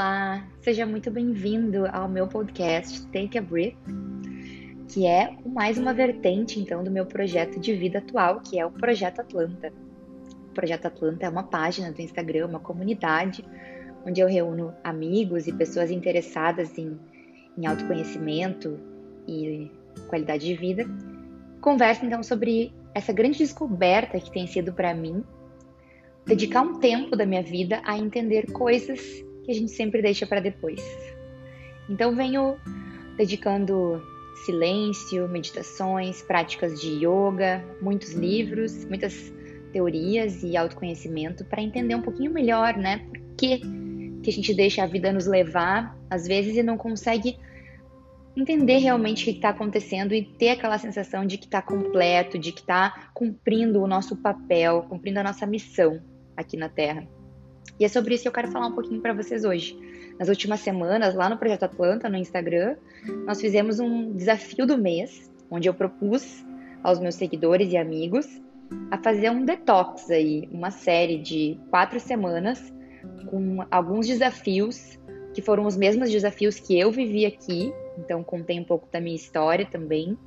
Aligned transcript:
Olá, 0.00 0.46
seja 0.60 0.86
muito 0.86 1.10
bem-vindo 1.10 1.84
ao 1.86 2.08
meu 2.08 2.28
podcast 2.28 3.04
Take 3.08 3.36
a 3.36 3.42
Breath, 3.42 3.74
que 4.86 5.04
é 5.04 5.36
mais 5.44 5.76
uma 5.76 5.92
vertente 5.92 6.60
então 6.60 6.84
do 6.84 6.90
meu 6.92 7.04
projeto 7.04 7.58
de 7.58 7.74
vida 7.74 7.98
atual, 7.98 8.40
que 8.40 8.60
é 8.60 8.64
o 8.64 8.70
Projeto 8.70 9.18
Atlanta. 9.22 9.72
O 10.50 10.54
Projeto 10.54 10.86
Atlanta 10.86 11.26
é 11.26 11.28
uma 11.28 11.42
página 11.42 11.90
do 11.90 12.00
Instagram, 12.00 12.46
uma 12.46 12.60
comunidade 12.60 13.44
onde 14.06 14.20
eu 14.20 14.28
reúno 14.28 14.72
amigos 14.84 15.48
e 15.48 15.52
pessoas 15.52 15.90
interessadas 15.90 16.78
em, 16.78 16.96
em 17.58 17.66
autoconhecimento 17.66 18.78
e 19.26 19.68
qualidade 20.06 20.46
de 20.46 20.54
vida. 20.54 20.84
Converso 21.60 22.06
então 22.06 22.22
sobre 22.22 22.72
essa 22.94 23.12
grande 23.12 23.38
descoberta 23.38 24.20
que 24.20 24.30
tem 24.30 24.46
sido 24.46 24.72
para 24.72 24.94
mim 24.94 25.24
dedicar 26.24 26.62
um 26.62 26.78
tempo 26.78 27.16
da 27.16 27.26
minha 27.26 27.42
vida 27.42 27.82
a 27.84 27.98
entender 27.98 28.52
coisas 28.52 29.26
que 29.48 29.52
a 29.52 29.54
gente 29.54 29.72
sempre 29.72 30.02
deixa 30.02 30.26
para 30.26 30.40
depois. 30.40 30.78
Então 31.88 32.14
venho 32.14 32.58
dedicando 33.16 34.02
silêncio, 34.44 35.26
meditações, 35.26 36.20
práticas 36.20 36.78
de 36.78 37.02
yoga, 37.02 37.64
muitos 37.80 38.12
livros, 38.12 38.84
muitas 38.84 39.32
teorias 39.72 40.42
e 40.42 40.54
autoconhecimento 40.54 41.46
para 41.46 41.62
entender 41.62 41.94
um 41.94 42.02
pouquinho 42.02 42.30
melhor, 42.30 42.76
né? 42.76 42.98
Por 43.08 43.36
que, 43.38 43.60
que 44.22 44.28
a 44.28 44.32
gente 44.32 44.52
deixa 44.52 44.82
a 44.82 44.86
vida 44.86 45.10
nos 45.14 45.26
levar 45.26 45.96
às 46.10 46.26
vezes 46.26 46.54
e 46.54 46.62
não 46.62 46.76
consegue 46.76 47.38
entender 48.36 48.76
realmente 48.76 49.22
o 49.22 49.24
que 49.24 49.30
está 49.30 49.48
acontecendo 49.48 50.14
e 50.14 50.22
ter 50.22 50.50
aquela 50.50 50.76
sensação 50.76 51.24
de 51.26 51.38
que 51.38 51.46
está 51.46 51.62
completo, 51.62 52.38
de 52.38 52.52
que 52.52 52.60
está 52.60 53.08
cumprindo 53.14 53.82
o 53.82 53.86
nosso 53.86 54.14
papel, 54.14 54.82
cumprindo 54.90 55.20
a 55.20 55.22
nossa 55.22 55.46
missão 55.46 56.02
aqui 56.36 56.56
na 56.56 56.68
Terra. 56.68 57.08
E 57.78 57.84
é 57.84 57.88
sobre 57.88 58.14
isso 58.14 58.22
que 58.22 58.28
eu 58.28 58.32
quero 58.32 58.48
falar 58.48 58.66
um 58.66 58.74
pouquinho 58.74 59.00
para 59.00 59.12
vocês 59.12 59.44
hoje. 59.44 59.78
Nas 60.18 60.28
últimas 60.28 60.60
semanas, 60.60 61.14
lá 61.14 61.28
no 61.28 61.38
Projeto 61.38 61.64
Atlanta, 61.64 62.08
no 62.08 62.16
Instagram, 62.16 62.76
nós 63.24 63.40
fizemos 63.40 63.78
um 63.78 64.12
desafio 64.12 64.66
do 64.66 64.76
mês, 64.76 65.30
onde 65.50 65.68
eu 65.68 65.74
propus 65.74 66.44
aos 66.82 66.98
meus 66.98 67.14
seguidores 67.14 67.72
e 67.72 67.76
amigos 67.76 68.26
a 68.90 68.98
fazer 68.98 69.30
um 69.30 69.44
detox 69.44 70.10
aí, 70.10 70.48
uma 70.52 70.70
série 70.70 71.18
de 71.18 71.58
quatro 71.70 71.98
semanas 71.98 72.72
com 73.30 73.64
alguns 73.70 74.06
desafios 74.06 74.98
que 75.32 75.40
foram 75.40 75.66
os 75.66 75.76
mesmos 75.76 76.10
desafios 76.10 76.58
que 76.58 76.78
eu 76.78 76.90
vivi 76.90 77.24
aqui, 77.24 77.72
então 77.96 78.22
contei 78.24 78.58
um 78.58 78.64
pouco 78.64 78.88
da 78.90 79.00
minha 79.00 79.16
história 79.16 79.66
também. 79.66 80.18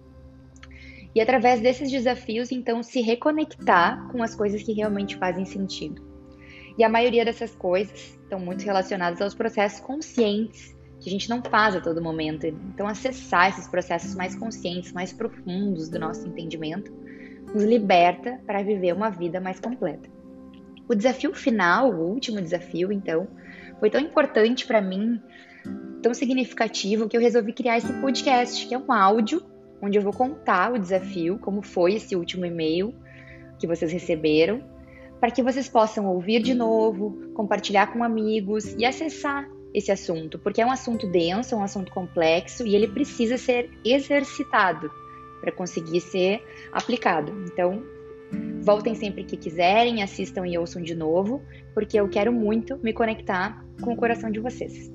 E 1.13 1.19
através 1.19 1.59
desses 1.59 1.91
desafios, 1.91 2.52
então, 2.52 2.81
se 2.81 3.02
reconectar 3.02 4.07
com 4.11 4.23
as 4.23 4.33
coisas 4.33 4.63
que 4.63 4.72
realmente 4.72 5.17
fazem 5.17 5.44
sentido. 5.44 6.10
E 6.77 6.83
a 6.83 6.89
maioria 6.89 7.25
dessas 7.25 7.53
coisas 7.55 8.17
estão 8.23 8.39
muito 8.39 8.64
relacionadas 8.64 9.22
aos 9.22 9.33
processos 9.33 9.80
conscientes 9.80 10.75
que 11.02 11.09
a 11.09 11.11
gente 11.11 11.30
não 11.30 11.41
faz 11.44 11.75
a 11.75 11.81
todo 11.81 12.02
momento. 12.02 12.45
Então, 12.45 12.88
acessar 12.88 13.50
esses 13.50 13.67
processos 13.67 14.16
mais 14.16 14.36
conscientes, 14.36 14.94
mais 14.94 15.11
profundos 15.11 15.89
do 15.89 16.00
nosso 16.00 16.28
entendimento, 16.28 16.94
nos 17.53 17.63
liberta 17.63 18.39
para 18.45 18.61
viver 18.61 18.94
uma 18.94 19.09
vida 19.09 19.41
mais 19.41 19.59
completa. 19.59 20.08
O 20.88 20.95
desafio 20.95 21.33
final, 21.33 21.91
o 21.91 22.08
último 22.08 22.39
desafio, 22.39 22.91
então, 22.91 23.28
foi 23.80 23.89
tão 23.89 24.00
importante 24.00 24.66
para 24.67 24.80
mim, 24.80 25.19
tão 26.02 26.13
significativo, 26.13 27.09
que 27.09 27.17
eu 27.17 27.22
resolvi 27.22 27.52
criar 27.52 27.78
esse 27.78 27.91
podcast, 27.94 28.67
que 28.67 28.73
é 28.73 28.78
um 28.78 28.91
áudio 28.91 29.44
onde 29.81 29.97
eu 29.97 30.03
vou 30.03 30.13
contar 30.13 30.72
o 30.72 30.78
desafio, 30.78 31.39
como 31.39 31.63
foi 31.63 31.95
esse 31.95 32.16
último 32.16 32.45
e-mail 32.45 32.94
que 33.58 33.66
vocês 33.66 33.91
receberam, 33.91 34.63
para 35.22 35.30
que 35.30 35.44
vocês 35.44 35.69
possam 35.69 36.08
ouvir 36.08 36.41
de 36.41 36.55
novo, 36.55 37.31
compartilhar 37.36 37.94
com 37.94 38.03
amigos 38.03 38.73
e 38.73 38.83
acessar 38.83 39.47
esse 39.72 39.91
assunto, 39.91 40.39
porque 40.39 40.59
é 40.59 40.66
um 40.66 40.72
assunto 40.72 41.07
denso, 41.07 41.53
é 41.53 41.57
um 41.59 41.63
assunto 41.63 41.91
complexo 41.91 42.66
e 42.66 42.75
ele 42.75 42.88
precisa 42.88 43.38
ser 43.38 43.69
exercitado 43.85 44.91
para 45.40 45.51
conseguir 45.51 46.01
ser 46.01 46.44
aplicado. 46.72 47.31
Então, 47.45 47.84
voltem 48.63 48.95
sempre 48.95 49.23
que 49.23 49.38
quiserem, 49.38 50.01
assistam 50.01 50.45
e 50.47 50.57
ouçam 50.57 50.81
de 50.81 50.95
novo, 50.95 51.41
porque 51.75 52.00
eu 52.00 52.09
quero 52.09 52.34
muito 52.34 52.79
me 52.79 52.91
conectar 52.91 53.63
com 53.79 53.94
o 53.94 53.95
coração 53.95 54.31
de 54.31 54.40
vocês. 54.40 54.91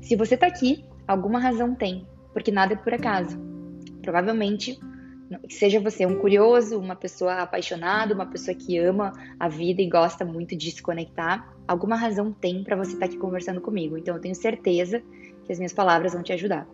Se 0.00 0.16
você 0.16 0.36
está 0.36 0.46
aqui, 0.46 0.86
alguma 1.06 1.38
razão 1.38 1.74
tem, 1.74 2.08
porque 2.32 2.50
nada 2.50 2.72
é 2.72 2.76
por 2.76 2.94
acaso. 2.94 3.38
Provavelmente 4.00 4.78
Seja 5.48 5.80
você 5.80 6.04
um 6.04 6.18
curioso, 6.18 6.78
uma 6.78 6.94
pessoa 6.94 7.42
apaixonada, 7.42 8.14
uma 8.14 8.26
pessoa 8.26 8.54
que 8.54 8.78
ama 8.78 9.12
a 9.38 9.48
vida 9.48 9.80
e 9.80 9.88
gosta 9.88 10.24
muito 10.24 10.54
de 10.54 10.70
se 10.70 10.82
conectar, 10.82 11.54
alguma 11.66 11.96
razão 11.96 12.32
tem 12.32 12.62
para 12.62 12.76
você 12.76 12.92
estar 12.92 13.06
tá 13.06 13.06
aqui 13.06 13.16
conversando 13.16 13.60
comigo. 13.60 13.96
Então 13.96 14.14
eu 14.14 14.20
tenho 14.20 14.34
certeza 14.34 15.02
que 15.44 15.52
as 15.52 15.58
minhas 15.58 15.72
palavras 15.72 16.12
vão 16.12 16.22
te 16.22 16.32
ajudar. 16.32 16.66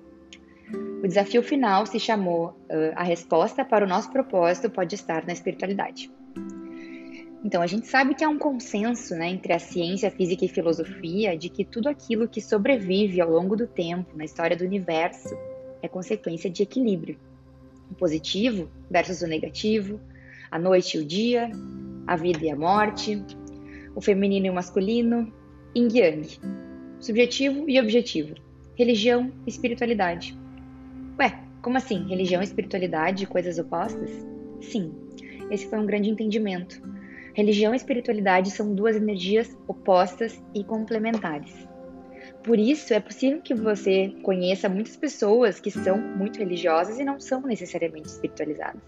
O 1.03 1.07
desafio 1.07 1.43
final 1.43 1.87
se 1.87 1.99
chamou 1.99 2.49
uh, 2.49 2.93
A 2.95 3.03
resposta 3.03 3.65
para 3.65 3.85
o 3.85 3.89
nosso 3.89 4.11
propósito 4.11 4.69
pode 4.69 4.95
estar 4.95 5.27
na 5.27 5.33
espiritualidade. 5.33 6.11
Então, 7.43 7.63
a 7.63 7.67
gente 7.67 7.87
sabe 7.87 8.15
que 8.15 8.23
há 8.23 8.29
um 8.29 8.37
consenso 8.37 9.15
né, 9.15 9.31
entre 9.31 9.55
a 9.55 9.59
ciência, 9.59 10.11
física 10.11 10.45
e 10.45 10.49
filosofia 10.49 11.35
de 11.39 11.49
que 11.49 11.65
tudo 11.65 11.89
aquilo 11.89 12.29
que 12.29 12.39
sobrevive 12.39 13.19
ao 13.19 13.31
longo 13.31 13.57
do 13.57 13.67
tempo 13.67 14.15
na 14.15 14.27
história 14.27 14.55
do 14.55 14.63
universo 14.63 15.35
é 15.81 15.89
consequência 15.89 16.51
de 16.51 16.63
equilíbrio 16.63 17.19
o 17.91 17.95
positivo 17.95 18.69
versus 18.91 19.23
o 19.23 19.27
negativo, 19.27 20.01
a 20.51 20.59
noite 20.59 20.97
e 20.97 21.01
o 21.01 21.05
dia, 21.05 21.51
a 22.07 22.17
vida 22.17 22.45
e 22.45 22.51
a 22.51 22.57
morte, 22.57 23.23
o 23.95 24.01
feminino 24.01 24.47
e 24.47 24.51
o 24.51 24.55
masculino, 24.55 25.33
yin 25.75 25.89
yang, 25.93 26.27
subjetivo 26.99 27.69
e 27.69 27.81
objetivo, 27.81 28.35
religião 28.77 29.33
e 29.47 29.51
espiritualidade. 29.51 30.37
Ué, 31.19 31.39
como 31.63 31.77
assim? 31.77 32.09
Religião 32.09 32.41
e 32.41 32.45
espiritualidade, 32.45 33.27
coisas 33.27 33.59
opostas? 33.59 34.11
Sim, 34.61 34.93
esse 35.51 35.69
foi 35.69 35.79
um 35.79 35.87
grande 35.87 36.11
entendimento. 36.11 36.81
Religião 37.35 37.73
e 37.73 37.77
espiritualidade 37.77 38.51
são 38.51 38.75
duas 38.75 38.97
energias 38.97 39.57
opostas 39.69 40.43
e 40.55 40.65
complementares. 40.65 41.70
Por 42.43 42.59
isso, 42.59 42.95
é 42.95 43.01
possível 43.01 43.41
que 43.43 43.55
você 43.55 44.15
conheça 44.23 44.69
muitas 44.69 44.97
pessoas 44.97 45.61
que 45.61 45.71
são 45.71 45.99
muito 45.99 46.39
religiosas 46.39 46.99
e 46.99 47.05
não 47.05 47.21
são 47.21 47.43
necessariamente 47.43 48.09
espiritualizadas. 48.09 48.83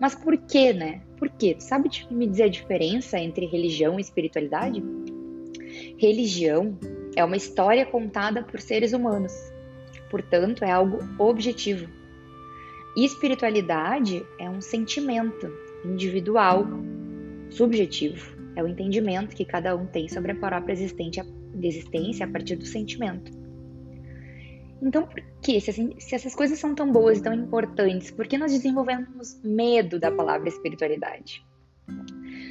Mas 0.00 0.14
por 0.14 0.36
que, 0.36 0.72
né? 0.72 1.00
Por 1.16 1.28
quê? 1.30 1.54
Tu 1.54 1.62
sabe 1.62 1.88
me 2.10 2.26
dizer 2.26 2.44
a 2.44 2.48
diferença 2.48 3.18
entre 3.18 3.46
religião 3.46 3.98
e 3.98 4.02
espiritualidade? 4.02 4.82
Religião 5.96 6.76
é 7.14 7.24
uma 7.24 7.36
história 7.36 7.86
contada 7.86 8.42
por 8.42 8.60
seres 8.60 8.92
humanos, 8.92 9.32
portanto, 10.10 10.64
é 10.64 10.70
algo 10.70 10.98
objetivo. 11.18 11.88
Espiritualidade 12.96 14.24
é 14.38 14.48
um 14.50 14.60
sentimento 14.60 15.50
individual, 15.84 16.66
subjetivo. 17.50 18.36
É 18.54 18.62
o 18.62 18.68
entendimento 18.68 19.36
que 19.36 19.44
cada 19.44 19.76
um 19.76 19.86
tem 19.86 20.08
sobre 20.08 20.32
a 20.32 20.34
própria 20.34 20.72
existência 20.72 21.26
de 21.56 21.66
existência 21.66 22.26
a 22.26 22.28
partir 22.28 22.56
do 22.56 22.66
sentimento. 22.66 23.32
Então, 24.82 25.06
por 25.06 25.22
que? 25.42 25.60
Se, 25.60 25.70
assim, 25.70 25.94
se 25.98 26.14
essas 26.14 26.34
coisas 26.34 26.58
são 26.58 26.74
tão 26.74 26.92
boas 26.92 27.18
e 27.18 27.22
tão 27.22 27.32
importantes, 27.32 28.10
por 28.10 28.26
que 28.26 28.36
nós 28.36 28.52
desenvolvemos 28.52 29.40
medo 29.42 29.98
da 29.98 30.10
palavra 30.10 30.48
espiritualidade? 30.48 31.44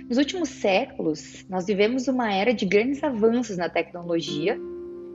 Nos 0.10 0.18
últimos 0.18 0.50
séculos, 0.50 1.46
nós 1.50 1.66
vivemos 1.66 2.08
uma 2.08 2.34
era 2.34 2.54
de 2.54 2.66
grandes 2.66 3.04
avanços 3.04 3.58
na 3.58 3.70
tecnologia, 3.70 4.60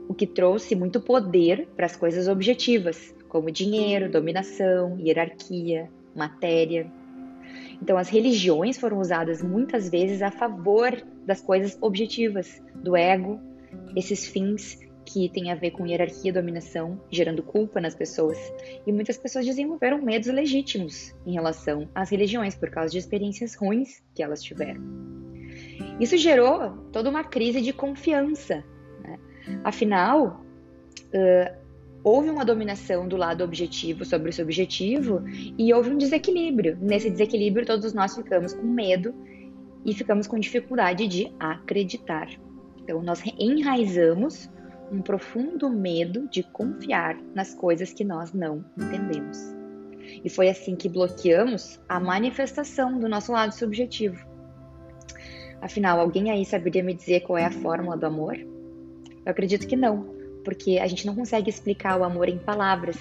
o 0.07 0.13
que 0.13 0.27
trouxe 0.27 0.75
muito 0.75 0.99
poder 0.99 1.67
para 1.75 1.85
as 1.85 1.95
coisas 1.95 2.27
objetivas, 2.27 3.13
como 3.29 3.51
dinheiro, 3.51 4.11
dominação, 4.11 4.99
hierarquia, 4.99 5.89
matéria. 6.15 6.91
Então, 7.81 7.97
as 7.97 8.09
religiões 8.09 8.77
foram 8.77 8.99
usadas 8.99 9.41
muitas 9.41 9.89
vezes 9.89 10.21
a 10.21 10.29
favor 10.29 11.01
das 11.25 11.41
coisas 11.41 11.77
objetivas, 11.81 12.61
do 12.75 12.95
ego, 12.95 13.39
esses 13.95 14.25
fins 14.25 14.77
que 15.05 15.27
têm 15.29 15.51
a 15.51 15.55
ver 15.55 15.71
com 15.71 15.85
hierarquia 15.85 16.29
e 16.29 16.33
dominação, 16.33 16.99
gerando 17.09 17.43
culpa 17.43 17.81
nas 17.81 17.95
pessoas. 17.95 18.37
E 18.85 18.91
muitas 18.91 19.17
pessoas 19.17 19.45
desenvolveram 19.45 20.01
medos 20.01 20.27
legítimos 20.29 21.13
em 21.25 21.33
relação 21.33 21.89
às 21.93 22.09
religiões 22.09 22.55
por 22.55 22.69
causa 22.69 22.91
de 22.91 22.97
experiências 22.97 23.55
ruins 23.55 24.01
que 24.15 24.23
elas 24.23 24.41
tiveram. 24.41 24.81
Isso 25.99 26.17
gerou 26.17 26.77
toda 26.91 27.09
uma 27.09 27.23
crise 27.23 27.61
de 27.61 27.73
confiança. 27.73 28.63
Né? 29.03 29.19
Afinal, 29.63 30.45
uh, 31.07 31.61
houve 32.03 32.29
uma 32.29 32.45
dominação 32.45 33.07
do 33.07 33.17
lado 33.17 33.43
objetivo 33.43 34.05
sobre 34.05 34.29
o 34.29 34.33
subjetivo 34.33 35.23
e 35.57 35.73
houve 35.73 35.89
um 35.89 35.97
desequilíbrio. 35.97 36.77
Nesse 36.81 37.09
desequilíbrio, 37.09 37.65
todos 37.65 37.93
nós 37.93 38.15
ficamos 38.15 38.53
com 38.53 38.65
medo 38.65 39.13
e 39.85 39.93
ficamos 39.93 40.27
com 40.27 40.39
dificuldade 40.39 41.07
de 41.07 41.31
acreditar. 41.39 42.29
Então, 42.83 43.01
nós 43.01 43.21
enraizamos 43.39 44.49
um 44.91 45.01
profundo 45.01 45.69
medo 45.69 46.27
de 46.27 46.43
confiar 46.43 47.17
nas 47.33 47.53
coisas 47.53 47.93
que 47.93 48.03
nós 48.03 48.33
não 48.33 48.65
entendemos. 48.77 49.55
E 50.23 50.29
foi 50.29 50.49
assim 50.49 50.75
que 50.75 50.89
bloqueamos 50.89 51.79
a 51.87 51.99
manifestação 51.99 52.99
do 52.99 53.07
nosso 53.07 53.31
lado 53.31 53.53
subjetivo. 53.53 54.25
Afinal, 55.61 55.99
alguém 55.99 56.29
aí 56.31 56.43
saberia 56.43 56.83
me 56.83 56.93
dizer 56.93 57.21
qual 57.21 57.37
é 57.37 57.45
a 57.45 57.51
fórmula 57.51 57.95
do 57.95 58.05
amor? 58.05 58.35
Eu 58.35 59.31
acredito 59.31 59.67
que 59.67 59.75
não, 59.75 60.13
porque 60.43 60.79
a 60.79 60.87
gente 60.87 61.05
não 61.05 61.15
consegue 61.15 61.49
explicar 61.49 61.99
o 61.99 62.03
amor 62.03 62.27
em 62.27 62.37
palavras. 62.37 62.97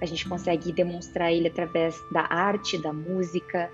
A 0.00 0.06
gente 0.06 0.28
consegue 0.28 0.72
demonstrar 0.72 1.32
ele 1.32 1.48
através 1.48 1.94
da 2.10 2.22
arte, 2.22 2.80
da 2.80 2.92
música, 2.92 3.70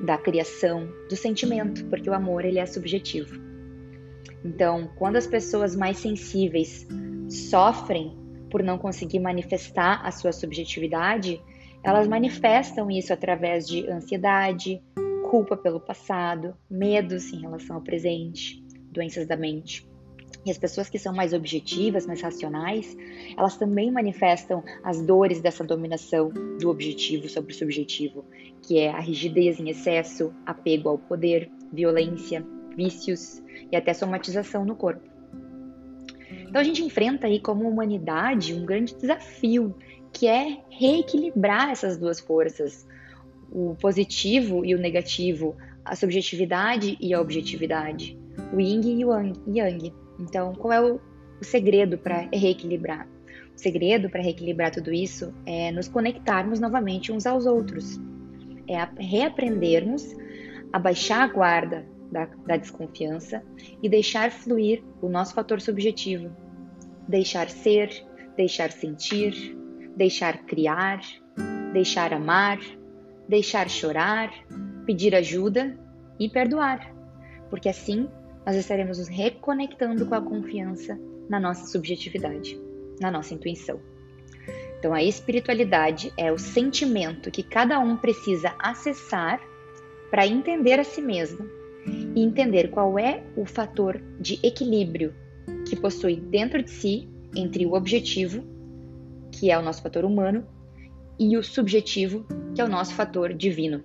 da 0.00 0.16
criação, 0.16 0.88
do 1.08 1.16
sentimento, 1.16 1.84
porque 1.86 2.08
o 2.08 2.14
amor 2.14 2.44
ele 2.44 2.58
é 2.58 2.66
subjetivo. 2.66 3.38
Então, 4.44 4.90
quando 4.96 5.16
as 5.16 5.26
pessoas 5.26 5.74
mais 5.74 5.98
sensíveis 5.98 6.86
sofrem 7.28 8.16
por 8.50 8.62
não 8.62 8.78
conseguir 8.78 9.18
manifestar 9.18 10.00
a 10.04 10.10
sua 10.10 10.32
subjetividade, 10.32 11.40
elas 11.82 12.08
manifestam 12.08 12.90
isso 12.90 13.12
através 13.12 13.66
de 13.66 13.88
ansiedade, 13.88 14.82
culpa 15.30 15.56
pelo 15.56 15.80
passado, 15.80 16.54
medos 16.70 17.32
em 17.32 17.40
relação 17.40 17.76
ao 17.76 17.82
presente, 17.82 18.64
doenças 18.90 19.26
da 19.26 19.36
mente. 19.36 19.86
E 20.44 20.50
as 20.50 20.58
pessoas 20.58 20.88
que 20.88 20.98
são 20.98 21.12
mais 21.12 21.32
objetivas, 21.32 22.06
mais 22.06 22.22
racionais, 22.22 22.96
elas 23.36 23.56
também 23.56 23.90
manifestam 23.90 24.62
as 24.84 25.04
dores 25.04 25.40
dessa 25.40 25.64
dominação 25.64 26.28
do 26.60 26.70
objetivo 26.70 27.28
sobre 27.28 27.52
o 27.52 27.56
subjetivo, 27.56 28.24
que 28.62 28.78
é 28.78 28.90
a 28.90 29.00
rigidez 29.00 29.58
em 29.58 29.68
excesso, 29.68 30.32
apego 30.46 30.88
ao 30.88 30.98
poder, 30.98 31.50
violência, 31.72 32.46
vícios 32.76 33.42
e 33.72 33.76
até 33.76 33.94
somatização 33.94 34.64
no 34.64 34.76
corpo. 34.76 35.08
Então 36.48 36.60
a 36.60 36.64
gente 36.64 36.82
enfrenta 36.82 37.26
aí 37.26 37.40
como 37.40 37.68
humanidade 37.68 38.54
um 38.54 38.64
grande 38.64 38.94
desafio, 38.94 39.74
que 40.12 40.26
é 40.26 40.58
reequilibrar 40.70 41.70
essas 41.70 41.96
duas 41.96 42.20
forças, 42.20 42.86
o 43.50 43.74
positivo 43.80 44.64
e 44.64 44.74
o 44.74 44.78
negativo, 44.78 45.56
a 45.84 45.94
subjetividade 45.94 46.96
e 47.00 47.12
a 47.12 47.20
objetividade, 47.20 48.18
o 48.52 48.60
yin 48.60 49.00
e 49.00 49.04
o 49.04 49.12
yang. 49.46 49.92
Então, 50.18 50.54
qual 50.54 50.72
é 50.72 50.80
o, 50.80 51.00
o 51.40 51.44
segredo 51.44 51.98
para 51.98 52.28
reequilibrar? 52.32 53.06
O 53.54 53.58
segredo 53.58 54.08
para 54.08 54.22
reequilibrar 54.22 54.70
tudo 54.70 54.92
isso 54.92 55.34
é 55.44 55.70
nos 55.70 55.88
conectarmos 55.88 56.60
novamente 56.60 57.12
uns 57.12 57.26
aos 57.26 57.46
outros, 57.46 58.00
é 58.68 58.88
reaprendermos 58.98 60.14
a 60.72 60.78
baixar 60.78 61.22
a 61.22 61.26
guarda 61.26 61.95
da, 62.10 62.26
da 62.46 62.56
desconfiança 62.56 63.42
e 63.82 63.88
deixar 63.88 64.30
fluir 64.30 64.82
o 65.00 65.08
nosso 65.08 65.34
fator 65.34 65.60
subjetivo, 65.60 66.30
deixar 67.08 67.48
ser, 67.48 67.90
deixar 68.36 68.70
sentir, 68.70 69.56
deixar 69.96 70.44
criar, 70.44 71.00
deixar 71.72 72.12
amar, 72.12 72.58
deixar 73.28 73.68
chorar, 73.68 74.32
pedir 74.84 75.14
ajuda 75.14 75.78
e 76.18 76.28
perdoar, 76.28 76.94
porque 77.50 77.68
assim 77.68 78.08
nós 78.44 78.56
estaremos 78.56 78.98
nos 78.98 79.08
reconectando 79.08 80.06
com 80.06 80.14
a 80.14 80.22
confiança 80.22 80.98
na 81.28 81.40
nossa 81.40 81.66
subjetividade, 81.66 82.58
na 83.00 83.10
nossa 83.10 83.34
intuição. 83.34 83.80
Então, 84.78 84.94
a 84.94 85.02
espiritualidade 85.02 86.12
é 86.16 86.30
o 86.30 86.38
sentimento 86.38 87.30
que 87.30 87.42
cada 87.42 87.80
um 87.80 87.96
precisa 87.96 88.54
acessar 88.58 89.40
para 90.10 90.26
entender 90.26 90.78
a 90.78 90.84
si 90.84 91.02
mesmo 91.02 91.55
e 92.14 92.22
entender 92.22 92.70
qual 92.70 92.98
é 92.98 93.22
o 93.36 93.44
fator 93.44 94.00
de 94.20 94.38
equilíbrio 94.42 95.14
que 95.66 95.76
possui 95.76 96.16
dentro 96.16 96.62
de 96.62 96.70
si 96.70 97.08
entre 97.34 97.66
o 97.66 97.74
objetivo, 97.74 98.42
que 99.30 99.50
é 99.50 99.58
o 99.58 99.62
nosso 99.62 99.82
fator 99.82 100.04
humano, 100.04 100.44
e 101.18 101.36
o 101.36 101.42
subjetivo, 101.42 102.26
que 102.54 102.60
é 102.60 102.64
o 102.64 102.68
nosso 102.68 102.94
fator 102.94 103.32
divino. 103.32 103.82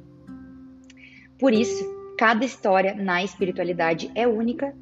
Por 1.39 1.53
isso, 1.53 2.01
Cada 2.21 2.45
história 2.45 2.93
na 2.93 3.23
espiritualidade 3.23 4.11
é 4.13 4.27
única, 4.27 4.75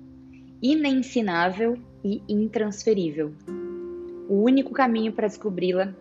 inensinável 0.62 1.78
e 2.04 2.22
intransferível. 2.28 3.34
O 4.28 4.44
único 4.44 4.74
caminho 4.74 5.14
para 5.14 5.30
descobri-la 5.30 5.96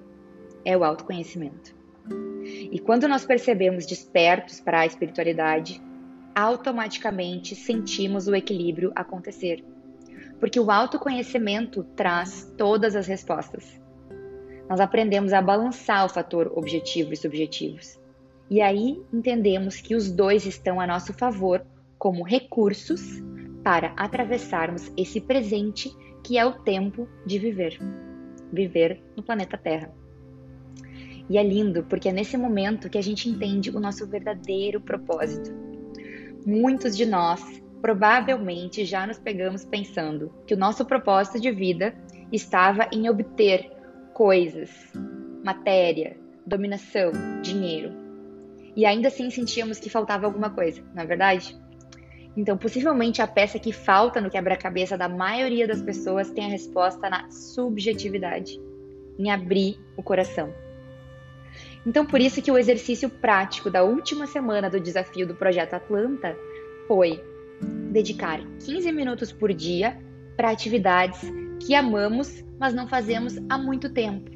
é 0.65 0.77
o 0.77 0.83
autoconhecimento. 0.83 1.73
E 2.73 2.81
quando 2.81 3.07
nós 3.07 3.25
percebemos 3.25 3.87
despertos 3.87 4.59
para 4.59 4.81
a 4.81 4.87
espiritualidade, 4.87 5.81
automaticamente 6.39 7.57
sentimos 7.57 8.29
o 8.29 8.35
equilíbrio 8.35 8.93
acontecer. 8.95 9.65
Porque 10.39 10.61
o 10.61 10.71
autoconhecimento 10.71 11.83
traz 11.97 12.53
todas 12.57 12.95
as 12.95 13.09
respostas. 13.09 13.81
Nós 14.69 14.79
aprendemos 14.79 15.33
a 15.33 15.43
balançar 15.43 16.07
o 16.07 16.09
fator 16.09 16.53
objetivo 16.55 17.13
e 17.13 17.17
subjetivos. 17.17 17.99
E 18.49 18.61
aí 18.61 19.03
entendemos 19.13 19.81
que 19.81 19.97
os 19.97 20.13
dois 20.13 20.47
estão 20.47 20.81
a 20.81 20.87
nosso 20.87 21.13
favor 21.13 21.67
como 21.99 22.23
recursos 22.23 23.21
para 23.65 23.93
atravessarmos 23.97 24.93
esse 24.97 25.21
presente 25.21 25.91
que 26.23 26.39
é 26.39 26.47
o 26.47 26.53
tempo 26.53 27.09
de 27.27 27.39
viver. 27.41 27.79
Viver 28.53 29.03
no 29.17 29.25
planeta 29.25 29.59
Terra. 29.59 29.93
E 31.29 31.37
é 31.37 31.43
lindo 31.43 31.83
porque 31.85 32.09
é 32.09 32.13
nesse 32.13 32.37
momento 32.37 32.89
que 32.89 32.97
a 32.97 33.03
gente 33.03 33.29
entende 33.29 33.71
o 33.71 33.81
nosso 33.81 34.07
verdadeiro 34.07 34.81
propósito. 34.81 35.68
Muitos 36.47 36.97
de 36.97 37.05
nós 37.05 37.63
provavelmente 37.81 38.85
já 38.85 39.07
nos 39.07 39.19
pegamos 39.19 39.65
pensando 39.65 40.33
que 40.47 40.55
o 40.55 40.59
nosso 40.59 40.85
propósito 40.85 41.41
de 41.41 41.51
vida 41.51 41.95
estava 42.33 42.89
em 42.93 43.09
obter 43.09 43.71
coisas, 44.15 44.71
matéria, 45.45 46.17
dominação, 46.45 47.13
dinheiro 47.43 48.09
e 48.79 48.87
ainda 48.87 49.09
assim 49.09 49.29
sentíamos 49.29 49.81
que 49.81 49.91
faltava 49.91 50.25
alguma 50.27 50.51
coisa, 50.51 50.81
não 50.95 51.03
é 51.03 51.07
verdade? 51.07 51.59
Então, 52.37 52.57
possivelmente 52.57 53.21
a 53.21 53.27
peça 53.27 53.59
que 53.59 53.73
falta 53.73 54.21
no 54.21 54.31
quebra-cabeça 54.31 54.97
da 54.97 55.09
maioria 55.09 55.67
das 55.67 55.83
pessoas 55.83 56.31
tem 56.31 56.45
a 56.45 56.49
resposta 56.49 57.11
na 57.11 57.29
subjetividade, 57.29 58.61
em 59.19 59.33
abrir 59.33 59.81
o 59.97 60.03
coração. 60.05 60.55
Então, 61.87 62.05
por 62.05 62.21
isso 62.21 62.43
que 62.43 62.51
o 62.51 62.59
exercício 62.59 63.09
prático 63.09 63.71
da 63.71 63.83
última 63.83 64.27
semana 64.27 64.69
do 64.69 64.81
desafio 64.81 65.27
do 65.27 65.35
projeto 65.35 65.75
Atlanta 65.75 66.37
foi 66.87 67.23
dedicar 67.91 68.41
15 68.65 68.93
minutos 68.93 69.33
por 69.33 69.53
dia 69.53 69.97
para 70.37 70.51
atividades 70.51 71.21
que 71.61 71.75
amamos, 71.75 72.45
mas 72.59 72.75
não 72.75 72.87
fazemos 72.87 73.37
há 73.49 73.59
muito 73.59 73.91
tempo. 73.91 74.31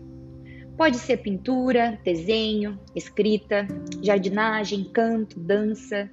Pode 0.76 0.96
ser 0.98 1.18
pintura, 1.18 1.98
desenho, 2.02 2.78
escrita, 2.94 3.66
jardinagem, 4.02 4.90
canto, 4.92 5.38
dança, 5.38 6.10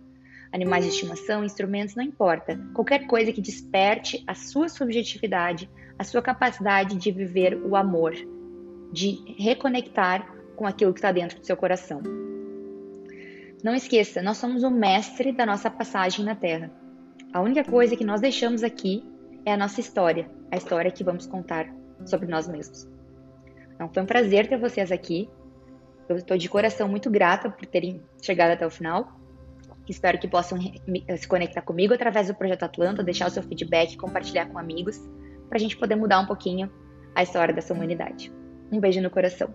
animais 0.52 0.84
de 0.84 0.92
estimação, 0.92 1.44
instrumentos, 1.44 1.96
não 1.96 2.04
importa. 2.04 2.60
Qualquer 2.74 3.08
coisa 3.08 3.32
que 3.32 3.42
desperte 3.42 4.24
a 4.28 4.36
sua 4.36 4.68
subjetividade, 4.68 5.70
a 5.98 6.04
sua 6.04 6.22
capacidade 6.22 6.98
de 6.98 7.12
viver 7.12 7.56
o 7.56 7.76
amor, 7.76 8.14
de 8.92 9.36
reconectar 9.38 10.39
com 10.60 10.68
aquilo 10.68 10.94
que 10.94 11.00
está 11.00 11.10
dentro 11.10 11.40
do 11.40 11.46
seu 11.46 11.56
coração. 11.56 12.02
Não 13.64 13.74
esqueça, 13.74 14.22
nós 14.22 14.36
somos 14.36 14.62
o 14.62 14.70
mestre 14.70 15.32
da 15.32 15.46
nossa 15.46 15.72
passagem 15.72 16.26
na 16.26 16.36
Terra. 16.36 16.70
A 17.32 17.40
única 17.40 17.64
coisa 17.64 17.96
que 17.96 18.04
nós 18.04 18.20
deixamos 18.20 18.62
aqui 18.62 19.02
é 19.46 19.54
a 19.54 19.58
nossa 19.58 19.80
história, 19.80 20.30
a 20.52 20.58
história 20.58 20.92
que 20.92 21.02
vamos 21.02 21.26
contar 21.26 21.74
sobre 22.06 22.28
nós 22.28 22.46
mesmos. 22.50 22.86
Então 23.74 23.88
foi 23.88 24.04
um 24.04 24.06
prazer 24.06 24.50
ter 24.50 24.58
vocês 24.58 24.92
aqui. 24.92 25.30
Eu 26.10 26.18
estou 26.18 26.38
de 26.38 26.50
coração 26.50 26.90
muito 26.90 27.10
grata 27.10 27.50
por 27.50 27.66
terem 27.66 28.04
chegado 28.22 28.52
até 28.52 28.68
o 28.68 28.70
final. 28.70 29.18
Espero 29.88 30.20
que 30.20 30.28
possam 30.28 30.60
se 31.18 31.28
conectar 31.28 31.62
comigo 31.62 31.94
através 31.94 32.28
do 32.28 32.36
Projeto 32.36 32.64
Atlanta, 32.64 33.02
deixar 33.02 33.28
o 33.28 33.32
seu 33.32 33.44
feedback, 33.44 33.96
compartilhar 33.96 34.48
com 34.48 34.60
amigos, 34.60 35.00
para 35.48 35.58
a 35.58 35.60
gente 35.60 35.78
poder 35.78 35.96
mudar 35.96 36.20
um 36.20 36.26
pouquinho 36.26 36.70
a 37.16 37.24
história 37.24 37.54
dessa 37.54 37.74
humanidade. 37.74 38.30
Um 38.70 38.82
beijo 38.82 39.02
no 39.02 39.10
coração. 39.10 39.54